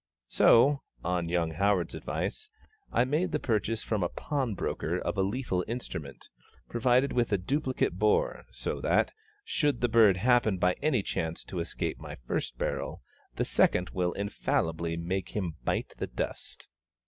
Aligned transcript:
So, 0.29 0.81
on 1.03 1.29
young 1.29 1.51
HOWARD'S 1.51 1.93
advice, 1.93 2.49
I 2.91 3.05
made 3.05 3.31
the 3.31 3.39
purchase 3.39 3.83
from 3.83 4.01
a 4.01 4.09
pawnbroker 4.09 4.97
of 4.97 5.15
a 5.15 5.21
lethal 5.21 5.63
instrument, 5.67 6.27
provided 6.67 7.13
with 7.13 7.31
a 7.31 7.37
duplicate 7.37 7.99
bore, 7.99 8.45
so 8.51 8.81
that, 8.81 9.11
should 9.45 9.83
a 9.83 9.87
bird 9.87 10.17
happen 10.17 10.57
by 10.57 10.73
any 10.81 11.03
chance 11.03 11.43
to 11.43 11.59
escape 11.59 11.99
my 11.99 12.15
first 12.15 12.57
barrel, 12.57 13.03
the 13.35 13.45
second 13.45 13.91
will 13.91 14.13
infallibly 14.13 14.97
make 14.97 15.35
him 15.35 15.57
bite 15.63 15.93
the 15.99 16.07
dust. 16.07 16.67